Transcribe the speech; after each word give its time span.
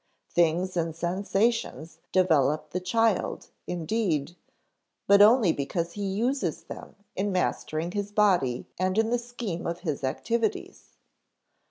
Things 0.31 0.75
and 0.75 0.95
sensations 0.95 1.99
develop 2.11 2.71
the 2.71 2.79
child, 2.79 3.49
indeed, 3.67 4.35
but 5.05 5.21
only 5.21 5.51
because 5.53 5.91
he 5.91 6.03
uses 6.07 6.63
them 6.63 6.95
in 7.15 7.31
mastering 7.31 7.91
his 7.91 8.11
body 8.11 8.65
and 8.79 8.97
in 8.97 9.11
the 9.11 9.19
scheme 9.19 9.67
of 9.67 9.81
his 9.81 10.03
activities. 10.03 10.97